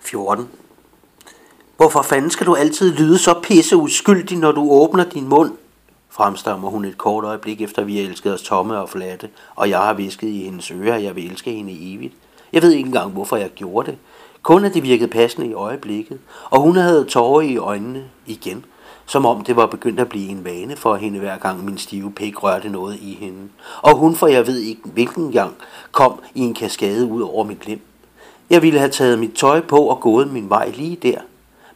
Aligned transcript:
14. 0.00 0.48
Hvorfor 1.76 2.02
fanden 2.02 2.30
skal 2.30 2.46
du 2.46 2.54
altid 2.54 2.92
lyde 2.92 3.18
så 3.18 3.34
pisse 3.42 3.76
uskyldig, 3.76 4.38
når 4.38 4.52
du 4.52 4.70
åbner 4.70 5.04
din 5.04 5.28
mund? 5.28 5.52
Fremstammer 6.10 6.70
hun 6.70 6.84
et 6.84 6.98
kort 6.98 7.24
øjeblik 7.24 7.60
efter, 7.60 7.84
vi 7.84 7.96
har 7.96 8.08
elsket 8.08 8.34
os 8.34 8.42
tomme 8.42 8.78
og 8.78 8.88
flatte, 8.88 9.28
og 9.56 9.70
jeg 9.70 9.78
har 9.78 9.94
visket 9.94 10.28
i 10.28 10.44
hendes 10.44 10.70
ører, 10.70 10.94
at 10.94 11.02
jeg 11.02 11.16
vil 11.16 11.30
elske 11.30 11.50
hende 11.50 11.94
evigt. 11.94 12.14
Jeg 12.52 12.62
ved 12.62 12.70
ikke 12.70 12.86
engang, 12.86 13.12
hvorfor 13.12 13.36
jeg 13.36 13.50
gjorde 13.50 13.90
det. 13.90 13.98
Kun 14.42 14.64
at 14.64 14.74
det 14.74 14.82
virkede 14.82 15.08
passende 15.08 15.46
i 15.46 15.52
øjeblikket, 15.52 16.18
og 16.50 16.60
hun 16.60 16.76
havde 16.76 17.04
tårer 17.04 17.40
i 17.40 17.56
øjnene 17.56 18.04
igen, 18.26 18.64
som 19.06 19.26
om 19.26 19.44
det 19.44 19.56
var 19.56 19.66
begyndt 19.66 20.00
at 20.00 20.08
blive 20.08 20.28
en 20.28 20.44
vane 20.44 20.76
for 20.76 20.96
hende 20.96 21.18
hver 21.18 21.38
gang 21.38 21.64
min 21.64 21.78
stive 21.78 22.12
pik 22.12 22.42
rørte 22.42 22.68
noget 22.68 22.96
i 23.00 23.14
hende. 23.20 23.48
Og 23.82 23.96
hun, 23.96 24.16
for 24.16 24.26
jeg 24.26 24.46
ved 24.46 24.58
ikke 24.58 24.82
hvilken 24.84 25.32
gang, 25.32 25.54
kom 25.92 26.20
i 26.34 26.40
en 26.40 26.54
kaskade 26.54 27.06
ud 27.06 27.22
over 27.22 27.44
mit 27.44 27.66
lem. 27.66 27.80
Jeg 28.50 28.62
ville 28.62 28.78
have 28.78 28.90
taget 28.90 29.18
mit 29.18 29.34
tøj 29.34 29.60
på 29.60 29.76
og 29.76 30.00
gået 30.00 30.32
min 30.32 30.50
vej 30.50 30.70
lige 30.70 30.96
der, 30.96 31.20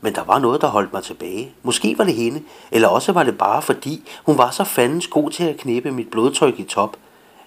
men 0.01 0.15
der 0.15 0.25
var 0.25 0.39
noget, 0.39 0.61
der 0.61 0.67
holdt 0.67 0.93
mig 0.93 1.03
tilbage. 1.03 1.55
Måske 1.63 1.99
var 1.99 2.05
det 2.05 2.15
hende, 2.15 2.43
eller 2.71 2.89
også 2.89 3.13
var 3.13 3.23
det 3.23 3.39
bare 3.39 3.63
fordi, 3.63 4.09
hun 4.25 4.39
var 4.39 4.51
så 4.51 4.65
fandens 4.65 5.07
god 5.07 5.31
til 5.31 5.45
at 5.45 5.57
knæppe 5.57 5.91
mit 5.91 6.11
blodtryk 6.11 6.59
i 6.59 6.65
top. 6.65 6.97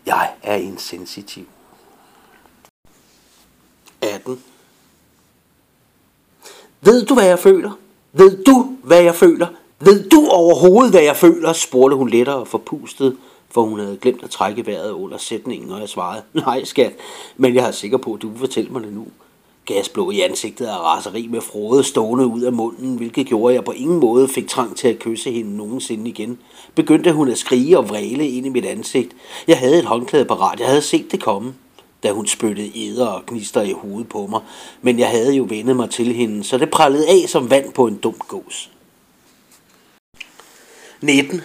Jeg 0.05 0.30
er 0.44 0.55
insensitiv. 0.55 1.46
18. 4.02 4.44
Ved 6.82 7.05
du, 7.05 7.13
hvad 7.13 7.26
jeg 7.26 7.40
føler? 7.40 7.71
Ved 8.13 8.44
du, 8.44 8.77
hvad 8.84 9.02
jeg 9.02 9.16
føler? 9.16 9.48
Ved 9.80 10.10
du 10.10 10.27
overhovedet, 10.30 10.91
hvad 10.91 11.02
jeg 11.02 11.16
føler? 11.16 11.54
spurgte 11.54 11.96
hun 11.96 12.10
lettere 12.10 12.35
og 12.35 12.48
forpustet, 12.48 13.18
for 13.49 13.62
hun 13.62 13.80
havde 13.80 13.98
glemt 13.98 14.23
at 14.23 14.30
trække 14.30 14.66
vejret 14.66 14.91
under 14.91 15.18
sætningen, 15.18 15.71
og 15.71 15.80
jeg 15.80 15.90
svarede, 15.90 16.23
nej 16.34 16.63
skat, 16.63 16.94
men 17.38 17.55
jeg 17.55 17.68
er 17.68 17.71
sikker 17.71 17.98
på, 17.98 18.13
at 18.13 18.21
du 18.21 18.30
vil 18.30 18.40
fortælle 18.40 18.70
mig 18.70 18.84
det 18.84 18.94
nu. 18.94 19.07
Gasblå 19.66 20.12
i 20.12 20.22
ansigtet 20.22 20.66
af 20.66 20.78
raseri 20.78 21.28
med 21.28 21.42
frode 21.42 21.84
stående 21.84 22.28
ud 22.28 22.42
af 22.42 22.54
munden, 22.54 22.96
hvilket 22.96 23.27
gjorde, 23.27 23.54
at 23.54 23.55
jeg 23.55 23.63
på 23.63 23.72
ingen 23.72 23.99
måde 23.99 24.27
fik 24.27 24.48
trang 24.48 24.77
til 24.77 24.88
at 24.88 24.99
kysse 24.99 25.32
hende 25.32 25.57
nogensinde 25.57 26.10
igen. 26.10 26.40
Begyndte 26.76 27.12
hun 27.12 27.30
at 27.30 27.38
skrige 27.38 27.77
og 27.77 27.90
vræle 27.90 28.27
ind 28.27 28.46
i 28.46 28.49
mit 28.49 28.66
ansigt. 28.66 29.16
Jeg 29.48 29.57
havde 29.57 29.80
et 29.80 29.85
håndklæde 29.85 30.26
parat, 30.26 30.60
jeg 30.60 30.68
havde 30.68 30.82
set 30.82 31.12
det 31.12 31.24
komme 31.24 31.54
da 32.05 32.12
hun 32.12 32.27
spyttede 32.27 32.72
æder 32.76 33.07
og 33.07 33.26
gnister 33.27 33.62
i 33.62 33.72
hovedet 33.72 34.10
på 34.10 34.27
mig, 34.27 34.41
men 34.82 34.99
jeg 34.99 35.10
havde 35.10 35.35
jo 35.35 35.46
vendet 35.49 35.76
mig 35.76 35.90
til 35.90 36.13
hende, 36.13 36.44
så 36.44 36.57
det 36.57 36.70
prallede 36.70 37.07
af 37.07 37.29
som 37.29 37.50
vand 37.50 37.74
på 37.74 37.88
en 37.88 37.98
dum 37.98 38.16
gås. 38.27 38.72
19. 41.02 41.41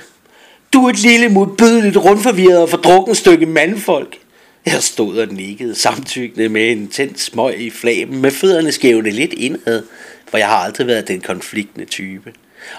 Du 0.73 0.87
er 0.87 0.91
et 0.91 0.99
lille 0.99 1.29
modbydeligt 1.29 1.97
rundforvirret 1.97 2.63
og 2.63 2.69
fordrukken 2.69 3.15
stykke 3.15 3.47
mandfolk. 3.47 4.19
Jeg 4.67 4.83
stod 4.83 5.19
og 5.19 5.29
nikkede 5.29 5.75
samtykkende 5.75 6.49
med 6.49 6.73
en 6.73 6.89
tændt 6.89 7.21
smøg 7.21 7.61
i 7.61 7.71
flamen, 7.71 8.23
med 8.23 8.31
fødderne 8.31 8.73
skævne 8.73 9.11
lidt 9.11 9.33
indad, 9.33 9.83
for 10.29 10.39
jeg 10.39 10.47
har 10.47 10.57
aldrig 10.57 10.87
været 10.87 11.09
den 11.09 11.21
konfliktende 11.21 11.87
type. 11.87 12.33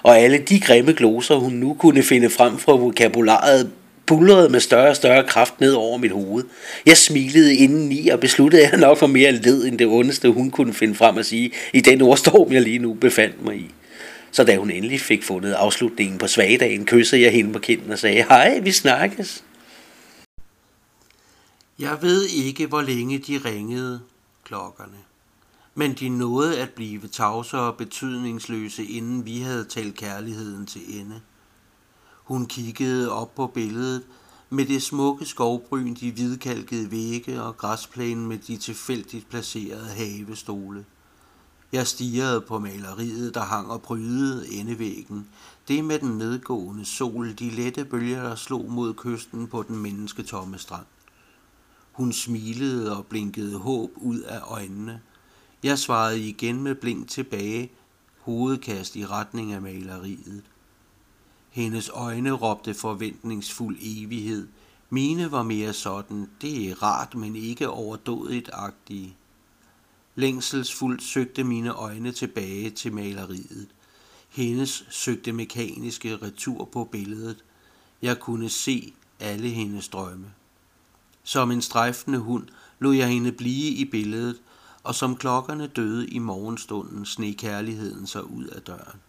Og 0.04 0.20
alle 0.20 0.38
de 0.38 0.60
grimme 0.60 0.94
gloser, 0.94 1.36
hun 1.36 1.54
nu 1.54 1.74
kunne 1.74 2.04
finde 2.04 2.30
frem 2.30 2.58
fra 2.58 2.76
vokabularet, 2.76 3.72
bullerede 4.06 4.50
med 4.50 4.60
større 4.60 4.90
og 4.90 4.96
større 4.96 5.24
kraft 5.28 5.62
ned 5.62 5.74
over 5.74 5.98
mit 5.98 6.12
hoved. 6.12 6.44
Jeg 6.86 6.98
smilede 6.98 7.56
indeni 7.56 8.08
og 8.08 8.20
besluttede, 8.20 8.66
at 8.66 8.72
jeg 8.72 8.80
nok 8.80 9.02
var 9.02 9.08
mere 9.08 9.32
led 9.32 9.66
end 9.66 9.78
det 9.78 9.88
ondeste, 9.88 10.30
hun 10.30 10.52
kunne 10.52 10.74
finde 10.74 10.96
frem 10.96 11.18
at 11.18 11.26
sige 11.26 11.52
i 11.74 11.82
den 11.82 12.02
ordstorm, 12.02 12.52
jeg 12.52 12.62
lige 12.62 12.80
nu 12.80 12.94
befandt 12.94 13.46
mig 13.46 13.56
i. 13.56 13.72
Så 14.32 14.44
da 14.44 14.56
hun 14.56 14.72
endelig 14.72 15.02
fik 15.02 15.24
fundet 15.24 15.54
afslutningen 15.54 16.18
på 16.18 16.28
svagdagen, 16.28 16.86
kyssede 16.86 17.22
jeg 17.22 17.32
hende 17.32 17.54
på 17.54 17.60
kinden 17.60 17.92
og 17.92 18.00
sagde, 18.00 18.24
hej, 18.30 18.60
vi 18.60 18.72
snakkes. 18.72 19.44
Jeg 21.82 22.02
ved 22.02 22.26
ikke, 22.26 22.68
hvor 22.68 22.82
længe 22.82 23.20
de 23.20 23.38
ringede, 23.38 24.02
klokkerne. 24.44 24.98
Men 25.76 25.94
de 25.94 26.10
nåede 26.10 26.60
at 26.60 26.70
blive 26.70 27.08
tavse 27.08 27.58
og 27.58 27.78
betydningsløse, 27.78 28.86
inden 28.86 29.26
vi 29.26 29.40
havde 29.40 29.66
talt 29.66 29.96
kærligheden 29.96 30.66
til 30.66 31.00
ende. 31.00 31.22
Hun 32.24 32.46
kiggede 32.46 33.12
op 33.12 33.36
på 33.36 33.48
billedet 33.48 34.04
med 34.50 34.66
det 34.66 34.84
smukke 34.84 35.26
skovbryn, 35.26 35.94
de 35.94 36.12
hvidkalkede 36.12 36.92
vægge 36.92 37.42
og 37.42 37.58
græsplænen 37.58 38.28
med 38.28 38.38
de 38.38 38.58
tilfældigt 38.58 39.30
placerede 39.30 39.90
havestole. 39.90 40.86
Jeg 41.72 41.88
stirrede 41.88 42.42
på 42.42 42.60
maleriet, 42.60 43.34
der 43.34 43.42
hang 43.42 43.72
og 43.72 43.82
prydede 43.82 44.54
endevæggen. 44.54 45.28
Det 45.68 45.86
med 45.86 46.00
den 46.00 46.18
nedgående 46.18 46.86
sol, 46.86 47.34
de 47.40 47.50
lette 47.50 47.86
bølger, 47.86 48.24
der 48.24 48.36
slog 48.36 48.72
mod 48.72 48.94
kysten 48.94 49.48
på 49.48 49.64
den 49.64 49.78
mennesketomme 49.78 50.58
strand. 50.58 50.86
Hun 51.92 52.14
smilede 52.14 52.98
og 52.98 53.06
blinkede 53.06 53.58
håb 53.58 53.92
ud 53.96 54.20
af 54.20 54.40
øjnene. 54.44 55.02
Jeg 55.64 55.80
svarede 55.80 56.20
igen 56.20 56.64
med 56.64 56.76
blink 56.76 57.10
tilbage, 57.10 57.72
hovedkast 58.20 58.96
i 58.96 59.06
retning 59.06 59.54
af 59.54 59.62
maleriet. 59.62 60.44
Hendes 61.50 61.90
øjne 61.94 62.32
råbte 62.32 62.74
forventningsfuld 62.74 63.78
evighed. 63.82 64.48
Mine 64.90 65.32
var 65.32 65.44
mere 65.44 65.74
sådan, 65.74 66.30
det 66.42 66.70
er 66.70 66.84
rart, 66.84 67.16
men 67.16 67.36
ikke 67.36 67.70
overdådigt-agtige. 67.70 69.16
Længselsfuldt 70.16 71.04
søgte 71.04 71.44
mine 71.44 71.74
øjne 71.74 72.12
tilbage 72.12 72.70
til 72.70 72.94
maleriet. 72.94 73.68
Hendes 74.30 74.86
søgte 74.90 75.32
mekaniske 75.32 76.18
retur 76.18 76.66
på 76.66 76.84
billedet. 76.84 77.44
Jeg 78.02 78.20
kunne 78.20 78.50
se 78.50 78.94
alle 79.20 79.50
hendes 79.50 79.88
drømme. 79.88 80.34
Som 81.24 81.52
en 81.52 81.62
strejfende 81.62 82.18
hund 82.18 82.48
lod 82.80 82.96
jeg 82.96 83.08
hende 83.08 83.32
blive 83.32 83.70
i 83.70 83.86
billedet, 83.86 84.42
og 84.84 84.96
som 84.96 85.16
klokkerne 85.16 85.68
døde 85.68 86.08
i 86.08 86.20
morgenstunden 86.20 87.06
sne 87.06 87.34
kærligheden 87.34 88.08
sig 88.08 88.24
ud 88.24 88.46
af 88.46 88.62
døren. 88.62 89.00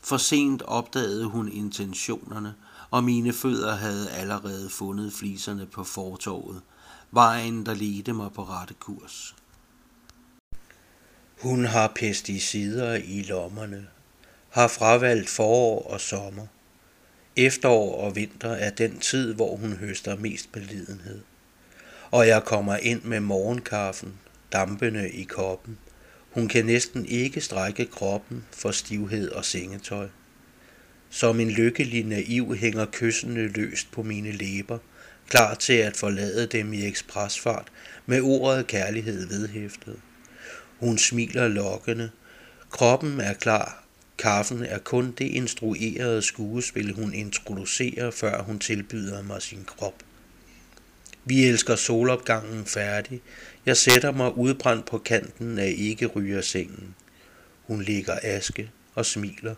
For 0.00 0.16
sent 0.16 0.62
opdagede 0.62 1.24
hun 1.24 1.52
intentionerne, 1.52 2.54
og 2.90 3.04
mine 3.04 3.32
fødder 3.32 3.74
havde 3.74 4.10
allerede 4.10 4.70
fundet 4.70 5.12
fliserne 5.12 5.66
på 5.66 5.84
fortorvet, 5.84 6.60
vejen 7.10 7.66
der 7.66 7.74
ledte 7.74 8.12
mig 8.12 8.32
på 8.32 8.44
rette 8.44 8.74
kurs. 8.74 9.34
Hun 11.42 11.64
har 11.64 11.92
pesticider 11.96 12.94
i 12.94 13.22
lommerne, 13.22 13.86
har 14.50 14.68
fravalgt 14.68 15.28
forår 15.30 15.92
og 15.92 16.00
sommer. 16.00 16.46
Efterår 17.36 18.04
og 18.04 18.16
vinter 18.16 18.50
er 18.50 18.70
den 18.70 18.98
tid, 18.98 19.34
hvor 19.34 19.56
hun 19.56 19.72
høster 19.72 20.16
mest 20.16 20.52
belidenhed. 20.52 21.20
Og 22.10 22.28
jeg 22.28 22.44
kommer 22.44 22.76
ind 22.76 23.02
med 23.02 23.20
morgenkaffen, 23.20 24.12
dampende 24.52 25.10
i 25.10 25.22
koppen. 25.22 25.78
Hun 26.30 26.48
kan 26.48 26.64
næsten 26.64 27.06
ikke 27.06 27.40
strække 27.40 27.86
kroppen 27.86 28.44
for 28.52 28.70
stivhed 28.70 29.30
og 29.30 29.44
sengetøj. 29.44 30.08
Som 31.10 31.40
en 31.40 31.50
lykkelig 31.50 32.04
naiv 32.04 32.56
hænger 32.56 32.86
kyssene 32.92 33.48
løst 33.48 33.90
på 33.92 34.02
mine 34.02 34.32
læber, 34.32 34.78
klar 35.28 35.54
til 35.54 35.72
at 35.72 35.96
forlade 35.96 36.46
dem 36.46 36.72
i 36.72 36.86
ekspresfart 36.86 37.68
med 38.06 38.20
ordet 38.20 38.66
kærlighed 38.66 39.28
vedhæftet. 39.28 39.96
Hun 40.80 40.98
smiler 40.98 41.48
lokkende. 41.48 42.10
Kroppen 42.70 43.20
er 43.20 43.34
klar. 43.34 43.85
Kaffen 44.18 44.62
er 44.62 44.78
kun 44.78 45.14
det 45.18 45.24
instruerede 45.24 46.22
skuespil, 46.22 46.92
hun 46.92 47.14
introducerer, 47.14 48.10
før 48.10 48.42
hun 48.42 48.58
tilbyder 48.58 49.22
mig 49.22 49.42
sin 49.42 49.64
krop. 49.66 49.94
Vi 51.24 51.44
elsker 51.44 51.76
solopgangen 51.76 52.64
færdig. 52.66 53.20
Jeg 53.66 53.76
sætter 53.76 54.12
mig 54.12 54.36
udbrændt 54.36 54.86
på 54.86 54.98
kanten 54.98 55.58
af 55.58 55.74
ikke 55.78 56.06
ryger 56.06 56.40
sengen. 56.40 56.94
Hun 57.66 57.82
ligger 57.82 58.18
aske 58.22 58.70
og 58.94 59.06
smiler. 59.06 59.54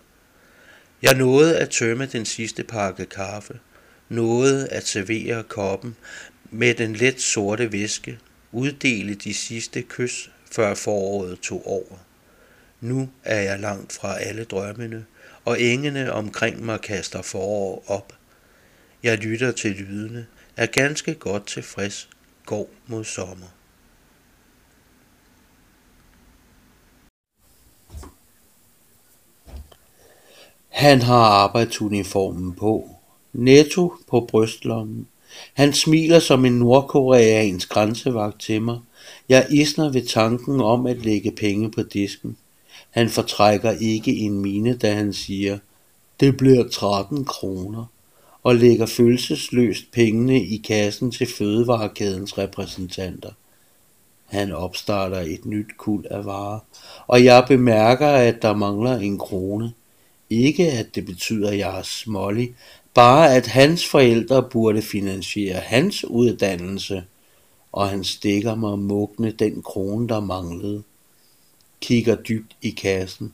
Jeg 1.03 1.15
nåede 1.15 1.59
at 1.59 1.71
tømme 1.71 2.07
den 2.07 2.25
sidste 2.25 2.65
pakke 2.65 3.07
kaffe. 3.07 3.59
Nåede 4.09 4.69
at 4.69 4.87
servere 4.87 5.43
koppen 5.43 5.97
med 6.51 6.75
den 6.75 6.97
let 6.97 7.21
sorte 7.21 7.73
væske. 7.73 8.19
Uddele 8.53 9.15
de 9.15 9.35
sidste 9.35 9.83
kys, 9.83 10.31
før 10.51 10.75
foråret 10.75 11.41
tog 11.41 11.66
over. 11.66 12.08
Nu 12.80 13.09
er 13.25 13.41
jeg 13.41 13.60
langt 13.60 13.92
fra 13.92 14.19
alle 14.19 14.45
drømmene, 14.45 15.07
og 15.45 15.60
engene 15.60 16.13
omkring 16.13 16.65
mig 16.65 16.80
kaster 16.80 17.22
forår 17.22 17.84
op. 17.86 18.13
Jeg 19.03 19.19
lytter 19.19 19.53
til 19.53 19.71
lydene, 19.71 20.27
er 20.57 20.66
ganske 20.66 21.15
godt 21.15 21.47
tilfreds, 21.47 22.09
går 22.47 22.71
mod 22.86 23.04
sommer. 23.04 23.47
Han 30.69 31.03
har 31.03 31.25
arbejdsuniformen 31.25 32.54
på, 32.54 32.91
netto 33.33 33.92
på 34.10 34.21
brystlommen. 34.21 35.09
Han 35.54 35.72
smiler 35.72 36.19
som 36.19 36.45
en 36.45 36.59
nordkoreansk 36.59 37.69
grænsevagt 37.69 38.41
til 38.41 38.63
mig. 38.63 38.78
Jeg 39.28 39.47
isner 39.51 39.92
ved 39.92 40.07
tanken 40.07 40.60
om 40.60 40.86
at 40.86 40.97
lægge 40.97 41.30
penge 41.30 41.71
på 41.71 41.83
disken. 41.83 42.36
Han 42.91 43.09
fortrækker 43.09 43.71
ikke 43.71 44.17
en 44.17 44.41
mine, 44.41 44.77
da 44.77 44.95
han 44.95 45.13
siger, 45.13 45.59
det 46.21 46.37
bliver 46.37 46.69
13 46.69 47.25
kroner 47.25 47.85
og 48.43 48.55
lægger 48.55 48.87
følelsesløst 48.87 49.91
pengene 49.93 50.41
i 50.43 50.57
kassen 50.57 51.11
til 51.11 51.27
fødevarekædens 51.27 52.39
repræsentanter. 52.39 53.31
Han 54.27 54.53
opstarter 54.53 55.21
et 55.21 55.45
nyt 55.45 55.77
kul 55.79 56.07
af 56.11 56.25
varer, 56.25 56.59
og 57.07 57.25
jeg 57.25 57.45
bemærker, 57.49 58.09
at 58.09 58.43
der 58.43 58.55
mangler 58.55 58.97
en 58.97 59.19
krone. 59.19 59.73
Ikke 60.31 60.73
at 60.73 60.95
det 60.95 61.05
betyder, 61.05 61.51
at 61.51 61.59
jeg 61.59 61.79
er 61.79 61.83
smålig, 61.83 62.55
bare 62.95 63.35
at 63.35 63.47
hans 63.47 63.87
forældre 63.87 64.49
burde 64.51 64.83
finansiere 64.83 65.61
hans 65.61 66.05
uddannelse, 66.05 67.05
og 67.73 67.89
han 67.89 68.05
stikker 68.05 68.55
mig 68.55 68.79
mugne 68.79 69.31
den 69.31 69.63
krone, 69.63 70.09
der 70.09 70.21
manglede. 70.21 70.83
Kigger 71.80 72.15
dybt 72.15 72.57
i 72.63 72.71
kassen. 72.71 73.33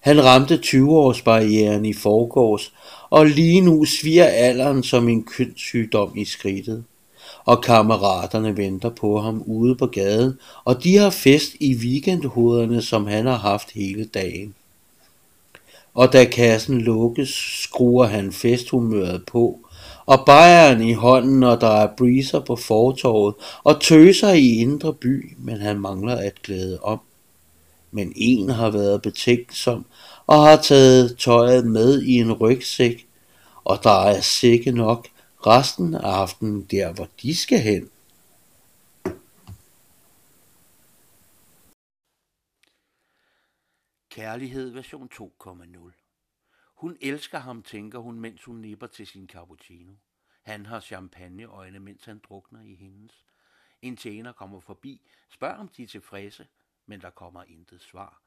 Han 0.00 0.24
ramte 0.24 0.60
20-årsbarrieren 0.64 1.84
i 1.84 1.92
forgårs, 1.92 2.72
og 3.10 3.26
lige 3.26 3.60
nu 3.60 3.84
sviger 3.84 4.24
alderen 4.24 4.82
som 4.82 5.08
en 5.08 5.24
kønssygdom 5.24 6.12
i 6.16 6.24
skridtet. 6.24 6.84
Og 7.44 7.62
kammeraterne 7.62 8.56
venter 8.56 8.90
på 8.90 9.20
ham 9.20 9.42
ude 9.46 9.74
på 9.74 9.86
gaden, 9.86 10.38
og 10.64 10.84
de 10.84 10.96
har 10.96 11.10
fest 11.10 11.54
i 11.60 11.74
weekendhoderne, 11.74 12.82
som 12.82 13.06
han 13.06 13.26
har 13.26 13.36
haft 13.36 13.70
hele 13.70 14.04
dagen 14.04 14.54
og 15.96 16.12
da 16.12 16.24
kassen 16.24 16.80
lukkes, 16.80 17.30
skruer 17.62 18.06
han 18.06 18.32
festhumøret 18.32 19.22
på, 19.26 19.58
og 20.06 20.24
bajeren 20.26 20.82
i 20.82 20.92
hånden, 20.92 21.42
og 21.42 21.60
der 21.60 21.68
er 21.68 21.94
briser 21.98 22.40
på 22.40 22.56
fortorvet, 22.56 23.34
og 23.64 23.80
tøser 23.80 24.32
i 24.32 24.48
indre 24.60 24.92
by, 24.94 25.36
men 25.38 25.60
han 25.60 25.80
mangler 25.80 26.16
at 26.16 26.42
glæde 26.42 26.78
om. 26.82 27.00
Men 27.96 28.12
en 28.16 28.48
har 28.48 28.70
været 28.70 29.02
betænksom 29.02 29.86
og 30.26 30.46
har 30.46 30.56
taget 30.56 31.18
tøjet 31.18 31.66
med 31.66 32.02
i 32.02 32.12
en 32.12 32.32
rygsæk, 32.32 33.08
og 33.64 33.78
der 33.82 34.04
er 34.04 34.20
sikke 34.20 34.72
nok 34.72 35.08
resten 35.46 35.94
af 35.94 36.08
aftenen 36.08 36.62
der, 36.62 36.92
hvor 36.92 37.08
de 37.22 37.36
skal 37.36 37.58
hen. 37.58 37.90
Kærlighed 44.10 44.70
version 44.70 45.08
2.0 45.14 45.92
Hun 46.74 46.96
elsker 47.00 47.38
ham, 47.38 47.62
tænker 47.62 47.98
hun, 47.98 48.20
mens 48.20 48.44
hun 48.44 48.56
nipper 48.56 48.86
til 48.86 49.06
sin 49.06 49.28
cappuccino. 49.28 49.92
Han 50.42 50.66
har 50.66 50.80
champagneøjne, 50.80 51.78
mens 51.78 52.04
han 52.04 52.20
drukner 52.28 52.62
i 52.62 52.74
hendes. 52.74 53.24
En 53.82 53.96
tjener 53.96 54.32
kommer 54.32 54.60
forbi, 54.60 55.00
spørger 55.30 55.56
om 55.56 55.68
de 55.68 55.82
er 55.82 55.86
tilfredse, 55.86 56.46
men 56.86 57.00
der 57.00 57.10
kommer 57.10 57.44
intet 57.44 57.82
svar. 57.82 58.22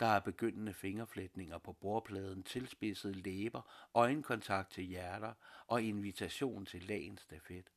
Der 0.00 0.06
er 0.06 0.20
begyndende 0.20 0.74
fingerflætninger 0.74 1.58
på 1.58 1.72
bordpladen, 1.72 2.42
tilspidsede 2.42 3.14
læber, 3.14 3.88
øjenkontakt 3.94 4.72
til 4.72 4.84
hjerter 4.84 5.32
og 5.66 5.82
invitation 5.82 6.66
til 6.66 6.82
lagens 6.82 7.20
stafet. 7.20 7.70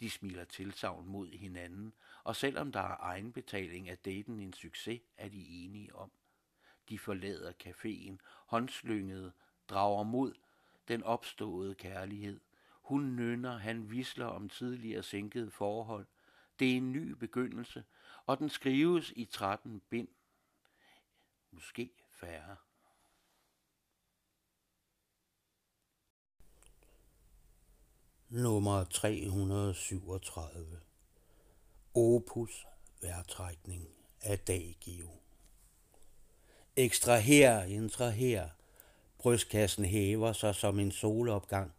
De 0.00 0.10
smiler 0.10 0.44
tilsavn 0.44 1.06
mod 1.08 1.28
hinanden, 1.28 1.94
og 2.24 2.36
selvom 2.36 2.72
der 2.72 2.80
er 2.80 2.96
egenbetaling 3.00 3.88
af 3.88 3.98
daten 3.98 4.40
en 4.40 4.52
succes, 4.52 5.00
er 5.16 5.28
de 5.28 5.48
enige 5.48 5.94
om. 5.94 6.10
De 6.88 6.98
forlader 6.98 7.52
caféen, 7.64 8.16
håndslyngede, 8.46 9.32
drager 9.68 10.02
mod 10.02 10.34
den 10.88 11.02
opståede 11.02 11.74
kærlighed. 11.74 12.40
Hun 12.70 13.16
nynner, 13.16 13.56
han 13.56 13.90
visler 13.90 14.26
om 14.26 14.48
tidligere 14.48 15.02
sænkede 15.02 15.50
forhold. 15.50 16.06
Det 16.58 16.72
er 16.72 16.76
en 16.76 16.92
ny 16.92 17.10
begyndelse, 17.10 17.84
og 18.26 18.38
den 18.38 18.48
skrives 18.48 19.12
i 19.16 19.24
13 19.24 19.80
bind. 19.90 20.08
Måske 21.50 21.90
færre. 22.10 22.56
Nummer 28.28 28.84
337 28.84 30.80
Opus 31.94 32.66
Værtrækning 33.02 33.88
af 34.22 34.38
Dagio 34.38 35.10
Ekstraher, 36.76 37.62
intraher. 37.62 38.48
Brystkassen 39.18 39.84
hæver 39.84 40.32
sig 40.32 40.54
som 40.54 40.78
en 40.78 40.92
solopgang. 40.92 41.72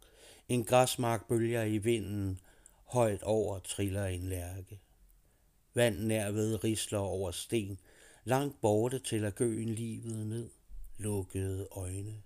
En 0.48 0.64
græsmark 0.64 1.28
bølger 1.28 1.62
i 1.62 1.78
vinden. 1.78 2.40
Højt 2.86 3.22
over 3.22 3.58
triller 3.58 4.06
en 4.06 4.22
lærke. 4.22 4.80
Vand 5.74 5.98
nærved 5.98 6.64
risler 6.64 6.98
over 6.98 7.30
sten. 7.30 7.78
Langt 8.24 8.60
borte 8.60 8.98
til 8.98 9.24
at 9.24 9.34
gøen 9.34 9.68
livet 9.68 10.26
ned. 10.26 10.50
Lukkede 10.98 11.68
øjne. 11.70 12.22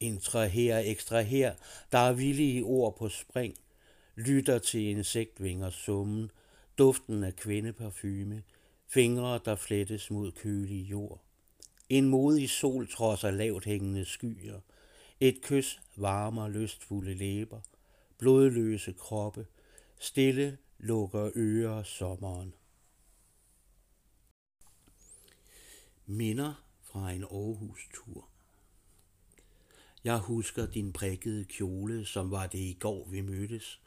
Intraher, 0.00 0.78
ekstraher. 0.78 1.54
Der 1.92 1.98
er 1.98 2.12
villige 2.12 2.64
ord 2.64 2.96
på 2.96 3.08
spring. 3.08 3.54
Lytter 4.16 4.58
til 4.58 4.80
insektvingers 4.80 5.74
summen. 5.74 6.30
Duften 6.78 7.24
af 7.24 7.36
kvindeparfume. 7.36 8.42
Fingre, 8.86 9.40
der 9.44 9.56
flettes 9.56 10.10
mod 10.10 10.32
kølig 10.32 10.90
jord 10.90 11.20
en 11.92 12.08
modig 12.08 12.50
sol 12.50 12.88
trodser 12.88 13.30
lavt 13.30 13.64
hængende 13.64 14.04
skyer. 14.04 14.60
Et 15.20 15.42
kys 15.42 15.80
varmer 15.96 16.48
lystfulde 16.48 17.14
læber. 17.14 17.60
Blodløse 18.18 18.92
kroppe. 18.92 19.46
Stille 20.02 20.58
lukker 20.78 21.30
ører 21.36 21.82
sommeren. 21.82 22.54
Minder 26.06 26.64
fra 26.82 27.10
en 27.10 27.22
Aarhus-tur. 27.22 28.28
Jeg 30.04 30.18
husker 30.18 30.66
din 30.66 30.92
prikkede 30.92 31.44
kjole, 31.44 32.04
som 32.04 32.30
var 32.30 32.46
det 32.46 32.58
i 32.58 32.76
går, 32.80 33.08
vi 33.08 33.20
mødtes. 33.20 33.80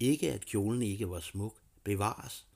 Ikke 0.00 0.32
at 0.32 0.46
kjolen 0.46 0.82
ikke 0.82 1.10
var 1.10 1.20
smuk, 1.20 1.62
bevares, 1.84 2.46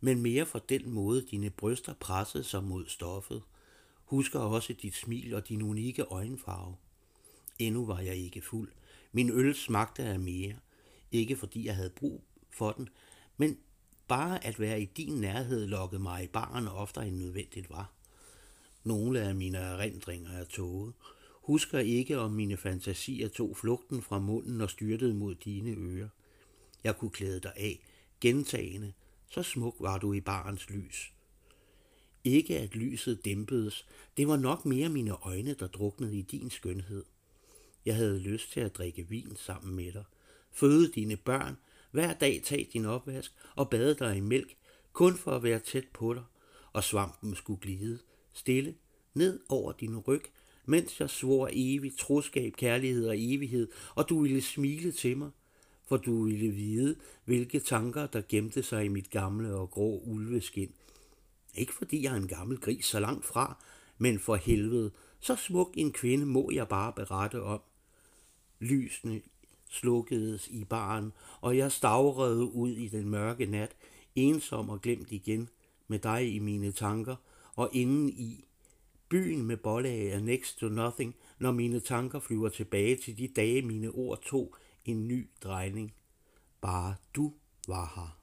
men 0.00 0.22
mere 0.22 0.46
for 0.46 0.58
den 0.58 0.90
måde, 0.90 1.26
dine 1.26 1.50
bryster 1.50 1.94
pressede 1.94 2.44
sig 2.44 2.64
mod 2.64 2.86
stoffet– 2.88 3.42
Husker 4.10 4.38
også 4.38 4.72
dit 4.72 4.94
smil 4.94 5.34
og 5.34 5.48
din 5.48 5.62
unikke 5.62 6.02
øjenfarve. 6.02 6.76
Endnu 7.58 7.86
var 7.86 8.00
jeg 8.00 8.16
ikke 8.16 8.40
fuld. 8.40 8.72
Min 9.12 9.30
øl 9.30 9.54
smagte 9.54 10.02
af 10.02 10.18
mere. 10.18 10.54
Ikke 11.12 11.36
fordi 11.36 11.66
jeg 11.66 11.76
havde 11.76 11.90
brug 11.90 12.24
for 12.50 12.72
den, 12.72 12.88
men 13.36 13.58
bare 14.08 14.44
at 14.44 14.60
være 14.60 14.82
i 14.82 14.84
din 14.84 15.20
nærhed 15.20 15.66
lokkede 15.66 16.02
mig 16.02 16.24
i 16.24 16.26
baren 16.26 16.68
oftere 16.68 17.08
end 17.08 17.16
nødvendigt 17.16 17.70
var. 17.70 17.92
Nogle 18.84 19.20
af 19.20 19.34
mine 19.34 19.58
erindringer 19.58 20.30
er 20.30 20.44
tåget. 20.44 20.92
Husker 21.42 21.78
ikke, 21.78 22.18
om 22.18 22.30
mine 22.30 22.56
fantasier 22.56 23.28
tog 23.28 23.56
flugten 23.56 24.02
fra 24.02 24.18
munden 24.18 24.60
og 24.60 24.70
styrtede 24.70 25.14
mod 25.14 25.34
dine 25.34 25.70
ører. 25.70 26.08
Jeg 26.84 26.98
kunne 26.98 27.10
klæde 27.10 27.40
dig 27.40 27.52
af, 27.56 27.80
gentagende. 28.20 28.92
Så 29.28 29.42
smuk 29.42 29.76
var 29.80 29.98
du 29.98 30.12
i 30.12 30.20
barens 30.20 30.70
lys. 30.70 31.12
Ikke 32.24 32.58
at 32.58 32.76
lyset 32.76 33.24
dæmpedes, 33.24 33.86
det 34.16 34.28
var 34.28 34.36
nok 34.36 34.64
mere 34.64 34.88
mine 34.88 35.12
øjne, 35.12 35.54
der 35.54 35.66
druknede 35.66 36.18
i 36.18 36.22
din 36.22 36.50
skønhed. 36.50 37.04
Jeg 37.84 37.96
havde 37.96 38.18
lyst 38.18 38.52
til 38.52 38.60
at 38.60 38.76
drikke 38.76 39.08
vin 39.08 39.36
sammen 39.36 39.74
med 39.74 39.92
dig, 39.92 40.04
føde 40.52 40.92
dine 40.92 41.16
børn, 41.16 41.56
hver 41.90 42.12
dag 42.12 42.42
tage 42.44 42.68
din 42.72 42.84
opvask 42.84 43.32
og 43.56 43.70
bade 43.70 43.94
dig 43.94 44.16
i 44.16 44.20
mælk, 44.20 44.56
kun 44.92 45.16
for 45.16 45.30
at 45.30 45.42
være 45.42 45.58
tæt 45.58 45.88
på 45.92 46.14
dig, 46.14 46.22
og 46.72 46.84
svampen 46.84 47.34
skulle 47.34 47.60
glide, 47.60 47.98
stille, 48.32 48.74
ned 49.14 49.40
over 49.48 49.72
din 49.72 49.98
ryg, 49.98 50.22
mens 50.66 51.00
jeg 51.00 51.10
svor 51.10 51.48
evigt 51.52 51.98
troskab, 51.98 52.52
kærlighed 52.56 53.08
og 53.08 53.14
evighed, 53.18 53.68
og 53.94 54.08
du 54.08 54.22
ville 54.22 54.42
smile 54.42 54.92
til 54.92 55.16
mig, 55.16 55.30
for 55.86 55.96
du 55.96 56.24
ville 56.24 56.48
vide, 56.48 56.96
hvilke 57.24 57.60
tanker, 57.60 58.06
der 58.06 58.22
gemte 58.28 58.62
sig 58.62 58.84
i 58.84 58.88
mit 58.88 59.10
gamle 59.10 59.54
og 59.54 59.70
grå 59.70 60.02
ulveskin, 60.06 60.72
ikke 61.54 61.72
fordi 61.72 62.02
jeg 62.02 62.12
er 62.12 62.16
en 62.16 62.28
gammel 62.28 62.58
gris 62.60 62.86
så 62.86 63.00
langt 63.00 63.24
fra, 63.24 63.64
men 63.98 64.18
for 64.18 64.36
helvede, 64.36 64.90
så 65.20 65.36
smuk 65.36 65.70
en 65.74 65.92
kvinde 65.92 66.26
må 66.26 66.50
jeg 66.50 66.68
bare 66.68 66.92
berette 66.92 67.42
om. 67.42 67.60
Lysene 68.60 69.20
slukkedes 69.70 70.48
i 70.48 70.64
baren, 70.64 71.12
og 71.40 71.56
jeg 71.56 71.72
stavrede 71.72 72.52
ud 72.52 72.70
i 72.70 72.88
den 72.88 73.08
mørke 73.08 73.46
nat, 73.46 73.76
ensom 74.14 74.70
og 74.70 74.80
glemt 74.80 75.12
igen, 75.12 75.48
med 75.88 75.98
dig 75.98 76.34
i 76.34 76.38
mine 76.38 76.72
tanker, 76.72 77.16
og 77.56 77.70
inden 77.72 78.08
i 78.08 78.44
byen 79.08 79.46
med 79.46 79.56
bollag 79.56 80.06
er 80.06 80.20
next 80.20 80.58
to 80.58 80.68
nothing, 80.68 81.14
når 81.38 81.52
mine 81.52 81.80
tanker 81.80 82.18
flyver 82.18 82.48
tilbage 82.48 82.96
til 82.96 83.18
de 83.18 83.28
dage, 83.28 83.62
mine 83.62 83.90
ord 83.90 84.22
tog 84.22 84.56
en 84.84 85.08
ny 85.08 85.28
drejning. 85.42 85.92
Bare 86.60 86.94
du 87.14 87.32
var 87.68 87.92
her. 87.96 88.19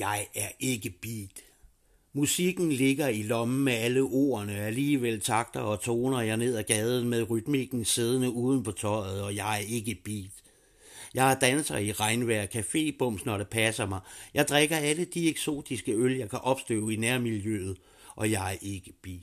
Jeg 0.00 0.26
er 0.34 0.48
ikke 0.60 0.90
beat. 0.90 1.42
Musikken 2.12 2.72
ligger 2.72 3.08
i 3.08 3.22
lommen 3.22 3.64
med 3.64 3.72
alle 3.72 4.02
ordene, 4.02 4.56
alligevel 4.56 5.20
takter 5.20 5.60
og 5.60 5.80
toner 5.80 6.20
jeg 6.20 6.36
ned 6.36 6.56
ad 6.56 6.62
gaden 6.62 7.08
med 7.08 7.30
rytmikken 7.30 7.84
siddende 7.84 8.30
uden 8.30 8.62
på 8.62 8.72
tøjet, 8.72 9.22
og 9.22 9.36
jeg 9.36 9.54
er 9.54 9.66
ikke 9.66 9.94
beat. 10.04 10.32
Jeg 11.14 11.30
er 11.30 11.38
danser 11.38 11.76
i 11.78 11.92
regnvejr, 11.92 12.46
cafébums, 12.46 13.24
når 13.24 13.38
det 13.38 13.48
passer 13.48 13.86
mig. 13.86 14.00
Jeg 14.34 14.48
drikker 14.48 14.76
alle 14.76 15.04
de 15.04 15.28
eksotiske 15.28 15.92
øl, 15.92 16.16
jeg 16.16 16.30
kan 16.30 16.38
opstøve 16.38 16.92
i 16.92 16.96
nærmiljøet, 16.96 17.76
og 18.16 18.30
jeg 18.30 18.52
er 18.54 18.58
ikke 18.62 18.92
beat. 19.02 19.20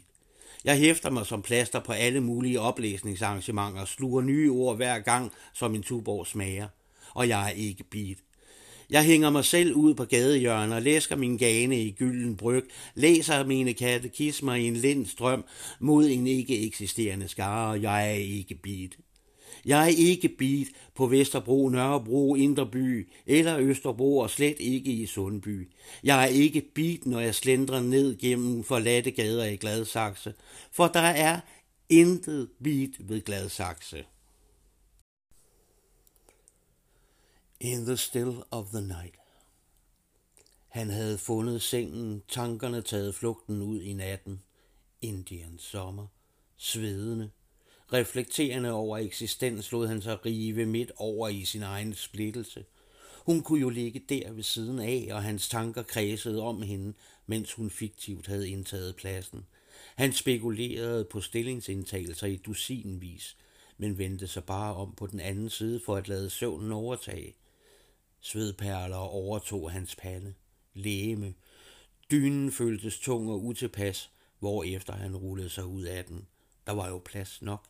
Jeg 0.66 0.78
hæfter 0.78 1.10
mig 1.10 1.26
som 1.26 1.42
plaster 1.42 1.80
på 1.80 1.92
alle 1.92 2.22
mulige 2.22 2.60
oplæsningsarrangementer, 2.60 3.86
sluger 3.86 4.22
nye 4.22 4.52
ord 4.52 4.76
hver 4.76 5.00
gang, 5.00 5.32
som 5.54 5.76
en 5.76 5.84
tuborg 5.84 6.28
smager. 6.28 6.68
Og 7.14 7.28
jeg 7.28 7.46
er 7.46 7.54
ikke 7.54 7.84
beat. 7.84 8.18
Jeg 8.90 9.04
hænger 9.04 9.30
mig 9.30 9.46
selv 9.46 9.74
ud 9.74 9.94
på 9.94 10.06
gadehjørner, 10.06 10.80
læsker 10.80 11.16
min 11.16 11.38
gane 11.38 11.82
i 11.82 11.92
gylden 11.92 12.38
bryg, 12.38 12.64
læser 12.96 13.46
mine 13.46 13.74
katekismer 13.74 14.54
i 14.54 14.68
en 14.68 14.76
lind 14.76 15.06
strøm 15.06 15.46
mod 15.80 16.06
en 16.06 16.28
ikke 16.28 16.66
eksisterende 16.68 17.28
skare, 17.28 17.70
og 17.70 17.82
jeg 17.82 18.10
er 18.10 18.14
ikke 18.14 18.56
beat. 18.56 18.98
Jeg 19.66 19.84
er 19.84 19.96
ikke 19.98 20.30
beat 20.30 20.68
på 20.96 21.08
Vesterbro, 21.08 21.70
Nørrebro, 21.70 22.36
Inderby 22.36 23.10
eller 23.26 23.60
Østerbro 23.60 24.18
og 24.18 24.30
slet 24.30 24.56
ikke 24.60 24.92
i 24.92 25.06
Sundby. 25.06 25.70
Jeg 26.04 26.24
er 26.24 26.28
ikke 26.28 26.62
beat, 26.76 27.06
når 27.06 27.20
jeg 27.20 27.36
slendrer 27.36 27.82
ned 27.82 28.18
gennem 28.18 28.64
forladte 28.64 29.12
gader 29.12 29.46
i 29.46 29.56
Gladsaxe, 29.56 30.34
for 30.72 30.88
der 30.88 31.00
er 31.00 31.40
intet 31.90 32.50
beat 32.64 32.90
ved 33.00 33.22
Gladsaxe. 33.22 34.04
In 37.60 37.86
the 37.86 37.98
still 37.98 38.44
of 38.52 38.68
the 38.68 38.82
night. 38.82 39.16
Han 40.68 40.90
havde 40.90 41.18
fundet 41.18 41.62
sengen, 41.62 42.24
tankerne 42.28 42.82
taget 42.82 43.16
flugten 43.16 43.62
ud 43.62 43.82
i 43.82 43.94
natten. 43.94 44.42
Indiens 45.02 45.62
sommer, 45.62 46.08
svedende, 46.58 47.30
reflekterende 47.94 48.72
over 48.72 48.98
eksistens, 48.98 49.72
lod 49.72 49.88
han 49.88 50.02
sig 50.02 50.26
rive 50.26 50.66
midt 50.66 50.92
over 50.96 51.28
i 51.28 51.46
sin 51.46 51.64
egen 51.64 51.94
splittelse. 51.94 52.66
Hun 53.26 53.42
kunne 53.42 53.62
jo 53.62 53.70
ligge 53.70 54.04
der 54.10 54.32
ved 54.32 54.44
siden 54.44 54.80
af, 54.80 55.08
og 55.12 55.24
hans 55.24 55.50
tanker 55.50 55.84
kredsede 55.84 56.42
om 56.42 56.62
hende, 56.62 56.94
mens 57.26 57.54
hun 57.54 57.70
fiktivt 57.70 58.28
havde 58.28 58.50
indtaget 58.50 58.96
pladsen. 58.96 59.46
Han 59.96 60.14
spekulerede 60.14 61.06
på 61.06 61.22
stillingsindtagelser 61.22 62.28
i 62.28 62.36
dusinvis, 62.36 63.38
men 63.78 63.98
vendte 63.98 64.28
sig 64.28 64.44
bare 64.44 64.76
om 64.76 64.94
på 64.98 65.08
den 65.08 65.20
anden 65.20 65.50
side 65.50 65.82
for 65.86 65.96
at 65.96 66.08
lade 66.08 66.30
søvnen 66.30 66.72
overtage. 66.72 67.36
Svedperler 68.28 68.98
overtog 68.98 69.72
hans 69.72 69.96
pande, 69.96 70.34
læme. 70.74 71.34
Dynen 72.12 72.52
føltes 72.52 73.00
tung 73.00 73.30
og 73.30 73.44
utilpas, 73.44 74.12
efter 74.66 74.94
han 74.94 75.16
rullede 75.16 75.50
sig 75.50 75.66
ud 75.66 75.84
af 75.84 76.06
den. 76.06 76.28
Der 76.66 76.74
var 76.74 76.90
jo 76.90 77.02
plads 77.06 77.42
nok. 77.42 77.68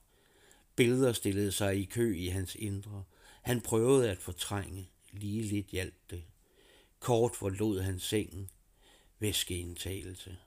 Billeder 0.75 1.13
stillede 1.13 1.51
sig 1.51 1.77
i 1.77 1.83
kø 1.85 2.15
i 2.15 2.27
hans 2.27 2.55
indre. 2.55 3.03
Han 3.41 3.61
prøvede 3.61 4.11
at 4.11 4.17
fortrænge. 4.17 4.89
Lige 5.11 5.41
lidt 5.41 5.67
hjalp 5.67 5.95
det. 6.09 6.23
Kort 6.99 7.35
forlod 7.35 7.81
han 7.81 7.99
sengen. 7.99 8.49
Væskeindtagelse. 9.19 10.37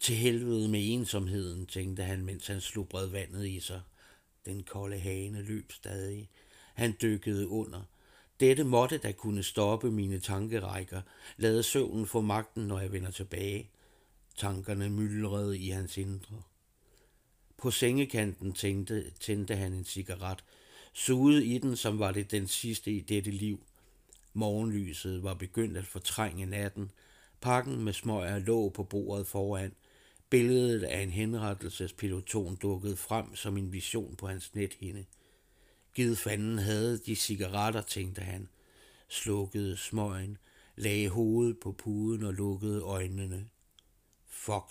Til 0.00 0.16
helvede 0.16 0.68
med 0.68 0.92
ensomheden, 0.92 1.66
tænkte 1.66 2.02
han, 2.02 2.24
mens 2.24 2.46
han 2.46 2.60
slubrede 2.60 3.12
vandet 3.12 3.46
i 3.48 3.60
sig. 3.60 3.82
Den 4.46 4.62
kolde 4.62 4.98
hane 4.98 5.42
løb 5.42 5.72
stadig. 5.72 6.28
Han 6.74 6.94
dykkede 7.02 7.48
under. 7.48 7.82
Dette 8.40 8.64
måtte 8.64 8.98
da 8.98 9.12
kunne 9.12 9.42
stoppe 9.42 9.90
mine 9.90 10.20
tankerækker. 10.20 11.02
Lade 11.36 11.62
søvnen 11.62 12.06
få 12.06 12.20
magten, 12.20 12.66
når 12.66 12.80
jeg 12.80 12.92
vender 12.92 13.10
tilbage. 13.10 13.70
Tankerne 14.36 14.90
myldrede 14.90 15.58
i 15.58 15.68
hans 15.68 15.98
indre. 15.98 16.42
På 17.56 17.70
sengekanten 17.70 18.52
tændte, 18.52 19.10
tændte 19.20 19.56
han 19.56 19.72
en 19.72 19.84
cigaret, 19.84 20.44
sugede 20.92 21.44
i 21.44 21.58
den, 21.58 21.76
som 21.76 21.98
var 21.98 22.12
det 22.12 22.30
den 22.30 22.46
sidste 22.46 22.92
i 22.92 23.00
dette 23.00 23.30
liv. 23.30 23.60
Morgenlyset 24.32 25.22
var 25.22 25.34
begyndt 25.34 25.76
at 25.76 25.86
fortrænge 25.86 26.46
natten. 26.46 26.90
Pakken 27.40 27.84
med 27.84 27.92
smøger 27.92 28.38
lå 28.38 28.68
på 28.68 28.84
bordet 28.84 29.26
foran. 29.26 29.72
Billedet 30.30 30.82
af 30.82 31.00
en 31.00 31.10
henrettelsespiloton 31.10 32.56
dukkede 32.56 32.96
frem 32.96 33.36
som 33.36 33.56
en 33.56 33.72
vision 33.72 34.16
på 34.16 34.26
hans 34.26 34.54
nethinde. 34.54 35.04
Gid 35.98 36.16
fanden 36.16 36.58
havde 36.58 36.98
de 36.98 37.16
cigaretter, 37.16 37.82
tænkte 37.82 38.22
han. 38.22 38.48
Slukkede 39.08 39.76
smøgen, 39.76 40.38
lagde 40.76 41.08
hovedet 41.08 41.60
på 41.60 41.72
puden 41.72 42.22
og 42.22 42.34
lukkede 42.34 42.82
øjnene. 42.82 43.48
Fuck 44.26 44.64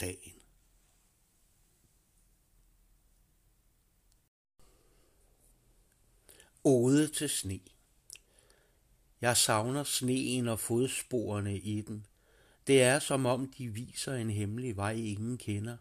dagen. 0.00 0.32
Ode 6.64 7.08
til 7.08 7.28
sne. 7.28 7.60
Jeg 9.20 9.36
savner 9.36 9.84
sneen 9.84 10.48
og 10.48 10.60
fodsporene 10.60 11.58
i 11.58 11.80
den. 11.80 12.06
Det 12.66 12.82
er 12.82 12.98
som 12.98 13.26
om 13.26 13.52
de 13.58 13.68
viser 13.68 14.14
en 14.14 14.30
hemmelig 14.30 14.76
vej, 14.76 14.92
ingen 14.92 15.38
kender. 15.38 15.76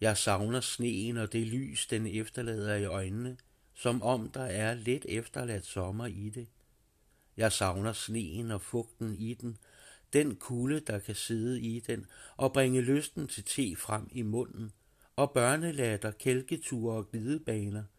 Jeg 0.00 0.16
savner 0.16 0.60
sneen 0.60 1.16
og 1.16 1.32
det 1.32 1.46
lys, 1.46 1.86
den 1.86 2.06
efterlader 2.06 2.74
i 2.74 2.84
øjnene, 2.84 3.36
som 3.76 4.02
om 4.02 4.28
der 4.28 4.44
er 4.44 4.74
lidt 4.74 5.06
efterladt 5.08 5.66
sommer 5.66 6.06
i 6.06 6.30
det. 6.34 6.46
Jeg 7.36 7.52
savner 7.52 7.92
sneen 7.92 8.50
og 8.50 8.62
fugten 8.62 9.14
i 9.18 9.34
den, 9.34 9.56
den 10.12 10.36
kulde, 10.36 10.80
der 10.80 10.98
kan 10.98 11.14
sidde 11.14 11.60
i 11.60 11.80
den 11.80 12.06
og 12.36 12.52
bringe 12.52 12.80
lysten 12.80 13.28
til 13.28 13.44
te 13.44 13.76
frem 13.76 14.08
i 14.12 14.22
munden, 14.22 14.72
og 15.16 15.32
børnelatter, 15.32 16.10
kælketure 16.10 16.96
og 16.96 17.10
glidebaner– 17.10 17.82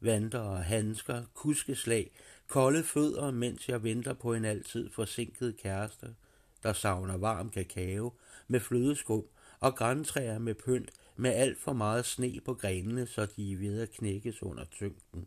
vanter, 0.00 0.54
handsker, 0.54 1.22
kuskeslag, 1.34 2.10
kolde 2.48 2.82
fødder, 2.82 3.30
mens 3.30 3.68
jeg 3.68 3.82
venter 3.82 4.14
på 4.14 4.34
en 4.34 4.44
altid 4.44 4.90
forsinket 4.90 5.56
kæreste, 5.56 6.14
der 6.62 6.72
savner 6.72 7.16
varm 7.16 7.50
kakao 7.50 8.12
med 8.48 8.60
flødeskum 8.60 9.24
og 9.60 9.76
græntræer 9.76 10.38
med 10.38 10.54
pynt 10.54 10.90
med 11.20 11.30
alt 11.30 11.58
for 11.58 11.72
meget 11.72 12.06
sne 12.06 12.40
på 12.44 12.54
grenene, 12.54 13.06
så 13.06 13.26
de 13.26 13.52
er 13.52 13.56
ved 13.56 13.80
at 13.80 13.90
knækkes 13.90 14.42
under 14.42 14.64
tyngden. 14.64 15.26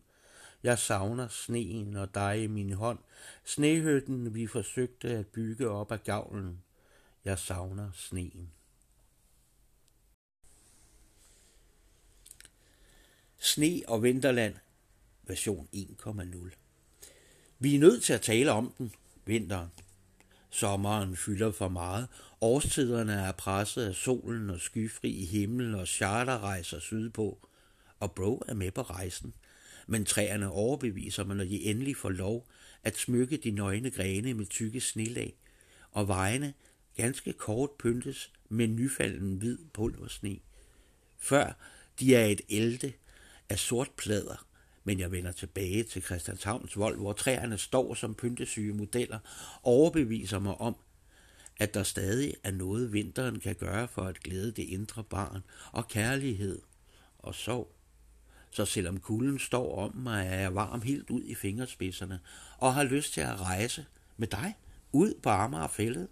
Jeg 0.63 0.79
savner 0.79 1.27
sneen 1.27 1.95
og 1.95 2.15
dig 2.15 2.43
i 2.43 2.47
min 2.47 2.73
hånd, 2.73 3.00
snehøtten 3.43 4.35
vi 4.35 4.47
forsøgte 4.47 5.09
at 5.09 5.27
bygge 5.27 5.69
op 5.69 5.91
af 5.91 6.03
gavlen. 6.03 6.63
Jeg 7.25 7.39
savner 7.39 7.91
sneen. 7.93 8.51
Sne 13.38 13.81
og 13.88 14.03
Vinterland, 14.03 14.55
version 15.23 15.67
1,0. 15.73 16.50
Vi 17.59 17.75
er 17.75 17.79
nødt 17.79 18.03
til 18.03 18.13
at 18.13 18.21
tale 18.21 18.51
om 18.51 18.73
den, 18.77 18.93
vinteren. 19.25 19.69
Sommeren 20.53 21.15
fylder 21.15 21.51
for 21.51 21.67
meget, 21.67 22.07
årstiderne 22.41 23.13
er 23.13 23.31
presset 23.31 23.86
af 23.86 23.95
solen 23.95 24.50
og 24.50 24.60
skyfri 24.60 25.10
i 25.10 25.25
himlen 25.25 25.75
og 25.75 25.88
charterrejser 25.88 26.79
sydpå, 26.79 27.48
og 28.00 28.12
bro 28.12 28.43
er 28.48 28.53
med 28.53 28.72
på 28.72 28.81
rejsen. 28.81 29.33
Men 29.88 30.05
træerne 30.05 30.51
overbeviser 30.51 31.24
mig, 31.24 31.36
når 31.36 31.43
de 31.43 31.63
endelig 31.63 31.98
får 31.98 32.10
lov 32.10 32.48
at 32.83 32.98
smykke 32.98 33.38
de 33.38 33.51
nøgne 33.51 33.91
grene 33.91 34.33
med 34.33 34.45
tykke 34.45 34.81
snelag, 34.81 35.36
og 35.91 36.07
vejene 36.07 36.53
ganske 36.98 37.33
kort 37.33 37.69
pyntes 37.79 38.31
med 38.50 38.67
nyfalden 38.67 39.38
hvid 39.38 39.57
pulversne. 39.74 40.38
Før 41.17 41.57
de 42.00 42.15
er 42.15 42.25
et 42.25 42.41
elte 42.50 42.93
af 43.50 43.60
sort 43.60 43.91
plader, 43.98 44.45
men 44.83 44.99
jeg 44.99 45.11
vender 45.11 45.31
tilbage 45.31 45.83
til 45.83 46.01
Christianshavns 46.01 46.77
vold, 46.77 46.97
hvor 46.97 47.13
træerne 47.13 47.57
står 47.57 47.93
som 47.93 48.15
pyntesyge 48.15 48.73
modeller, 48.73 49.19
overbeviser 49.63 50.39
mig 50.39 50.55
om, 50.55 50.75
at 51.57 51.73
der 51.73 51.83
stadig 51.83 52.33
er 52.43 52.51
noget, 52.51 52.93
vinteren 52.93 53.39
kan 53.39 53.55
gøre 53.55 53.87
for 53.87 54.01
at 54.01 54.19
glæde 54.19 54.51
det 54.51 54.63
indre 54.63 55.03
barn, 55.03 55.41
og 55.71 55.87
kærlighed 55.87 56.61
og 57.19 57.35
sorg. 57.35 57.75
Så 58.51 58.65
selvom 58.65 58.99
kulden 58.99 59.39
står 59.39 59.79
om 59.79 59.95
mig, 59.95 60.27
er 60.27 60.39
jeg 60.39 60.55
varm 60.55 60.81
helt 60.81 61.09
ud 61.09 61.23
i 61.23 61.35
fingerspidserne, 61.35 62.19
og 62.57 62.73
har 62.73 62.83
lyst 62.83 63.13
til 63.13 63.21
at 63.21 63.41
rejse 63.41 63.85
med 64.17 64.27
dig 64.27 64.55
ud 64.91 65.13
på 65.23 65.29
Amagerfældet, 65.29 66.07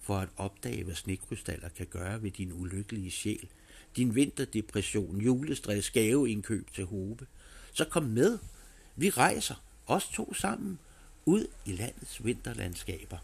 for 0.00 0.16
at 0.16 0.28
opdage, 0.36 0.84
hvad 0.84 0.94
snekrystaller 0.94 1.68
kan 1.68 1.86
gøre 1.86 2.22
ved 2.22 2.30
din 2.30 2.52
ulykkelige 2.52 3.10
sjæl, 3.10 3.48
din 3.96 4.14
vinterdepression, 4.14 5.20
julestress, 5.20 5.90
gaveindkøb 5.90 6.70
til 6.74 6.84
hobe– 6.84 7.26
så 7.72 7.84
kom 7.84 8.02
med. 8.02 8.38
Vi 8.96 9.10
rejser, 9.10 9.54
os 9.86 10.08
to 10.08 10.34
sammen, 10.34 10.78
ud 11.24 11.46
i 11.66 11.72
landets 11.72 12.24
vinterlandskaber. 12.24 13.18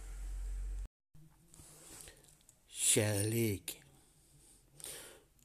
Kærlig. 2.96 3.62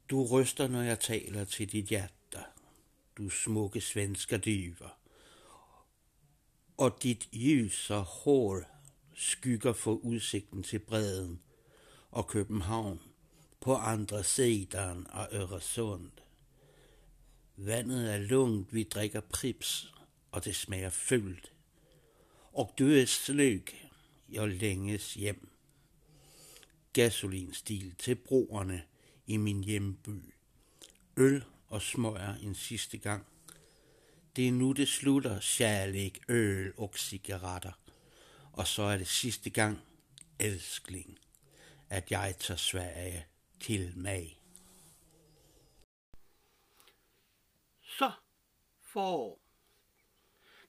Du 0.09 0.25
ryster, 0.25 0.67
når 0.67 0.81
jeg 0.81 0.99
taler 0.99 1.45
til 1.45 1.71
dit 1.71 1.85
hjerte, 1.85 2.43
du 3.17 3.29
smukke 3.29 3.81
svensker 3.81 4.37
dyver. 4.37 4.97
Og 6.77 7.03
dit 7.03 7.33
lys 7.33 7.89
og 7.89 8.03
hår 8.03 8.63
skygger 9.13 9.73
for 9.73 9.93
udsigten 9.93 10.63
til 10.63 10.79
bredden 10.79 11.41
og 12.11 12.27
København 12.27 13.01
på 13.59 13.75
andre 13.75 14.23
siden 14.23 15.07
af 15.13 15.27
Øresund. 15.33 16.11
Vandet 17.63 18.13
er 18.13 18.17
lunt, 18.17 18.73
vi 18.73 18.83
drikker 18.83 19.21
prips, 19.21 19.93
og 20.31 20.45
det 20.45 20.55
smager 20.55 20.89
fyldt. 20.89 21.53
Og 22.53 22.73
du 22.79 22.89
er 22.89 23.05
sløg, 23.05 23.89
jeg 24.29 24.47
længes 24.47 25.13
hjem. 25.13 25.49
Gasolinstil 26.93 27.95
til 27.95 28.15
broerne 28.15 28.83
i 29.27 29.37
min 29.37 29.63
hjemby. 29.63 30.33
øl 31.17 31.43
og 31.67 31.81
smøger 31.81 32.35
en 32.35 32.55
sidste 32.55 32.97
gang. 32.97 33.25
Det 34.35 34.47
er 34.47 34.51
nu 34.51 34.71
det 34.71 34.87
slutter, 34.87 35.39
kærlig 35.57 36.13
øl 36.27 36.73
og 36.77 36.93
cigaretter. 36.97 37.79
Og 38.53 38.67
så 38.67 38.81
er 38.81 38.97
det 38.97 39.07
sidste 39.07 39.49
gang, 39.49 39.79
elskling, 40.39 41.19
at 41.89 42.11
jeg 42.11 42.35
tager 42.39 42.57
Sverige 42.57 43.25
til 43.59 43.93
mig. 43.95 44.41
Så 47.97 48.11
forår. 48.91 49.41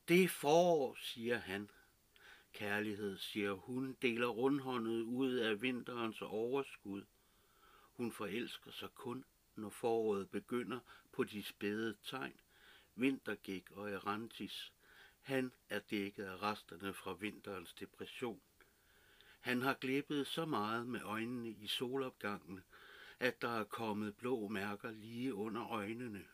Det 0.09 0.31
får, 0.31 0.39
forår, 0.41 0.97
siger 1.01 1.39
han. 1.39 1.71
Kærlighed, 2.53 3.19
siger 3.19 3.53
hun, 3.53 3.97
deler 4.03 4.27
rundhåndet 4.27 5.03
ud 5.03 5.35
af 5.35 5.63
vinterens 5.63 6.23
overskud. 6.23 7.05
Hun 7.93 8.13
forelsker 8.13 8.71
sig 8.71 8.89
kun, 8.95 9.25
når 9.57 9.69
foråret 9.69 10.31
begynder 10.31 10.81
på 11.13 11.25
de 11.25 11.43
spæde 11.43 11.97
tegn. 12.05 12.41
Vintergæk 12.95 13.71
og 13.71 13.91
erantis. 13.91 14.73
Han 15.21 15.53
er 15.69 15.79
dækket 15.79 16.25
af 16.25 16.43
resterne 16.43 16.95
fra 16.95 17.13
vinterens 17.13 17.75
depression. 17.75 18.41
Han 19.41 19.63
har 19.63 19.75
glippet 19.75 20.27
så 20.27 20.45
meget 20.45 20.87
med 20.87 21.03
øjnene 21.03 21.51
i 21.51 21.67
solopgangen, 21.67 22.61
at 23.21 23.43
der 23.43 23.61
er 23.61 23.65
kommet 23.65 24.17
blå 24.17 24.49
mærker 24.49 24.91
lige 24.91 25.35
under 25.35 25.71
øjnene. 25.71 26.25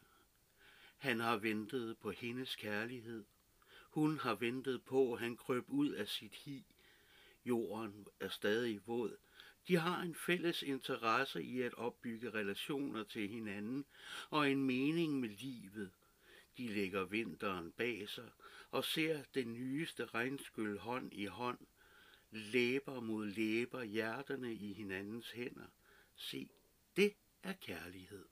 Han 0.99 1.21
har 1.21 1.37
ventet 1.37 1.99
på 1.99 2.11
hendes 2.11 2.57
kærlighed. 2.57 3.25
Hun 3.91 4.19
har 4.19 4.35
ventet 4.35 4.83
på, 4.83 5.13
at 5.13 5.21
han 5.21 5.37
krøb 5.37 5.65
ud 5.69 5.91
af 5.91 6.09
sit 6.09 6.35
hi. 6.35 6.65
Jorden 7.45 8.07
er 8.21 8.29
stadig 8.29 8.81
våd. 8.87 9.17
De 9.69 9.77
har 9.77 10.03
en 10.03 10.15
fælles 10.15 10.63
interesse 10.63 11.43
i 11.43 11.61
at 11.61 11.75
opbygge 11.75 12.31
relationer 12.31 13.05
til 13.05 13.29
hinanden 13.29 13.85
og 14.31 14.51
en 14.51 14.63
mening 14.63 15.21
med 15.21 15.29
livet. 15.29 15.91
De 16.59 16.69
lægger 16.69 17.05
vinteren 17.05 17.73
bag 17.73 18.09
sig 18.09 18.31
og 18.71 18.85
ser 18.85 19.23
den 19.35 19.53
nyeste 19.53 20.07
regnskyld 20.07 20.79
hånd 20.79 21.13
i 21.13 21.27
hånd, 21.27 21.59
læber 22.31 23.01
mod 23.01 23.27
læber, 23.27 23.83
hjerterne 23.83 24.55
i 24.55 24.73
hinandens 24.73 25.31
hænder. 25.31 25.67
Se, 26.17 26.49
det 26.97 27.15
er 27.43 27.53
kærlighed. 27.53 28.25